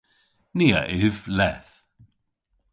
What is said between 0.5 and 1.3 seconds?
Ni a yv